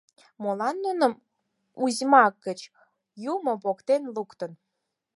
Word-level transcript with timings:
Молан 0.41 0.75
нуным 0.85 1.13
узьмак 1.83 2.33
гыч 2.45 2.59
юмо 3.33 3.53
поктен 3.63 4.03
луктын? 4.15 4.51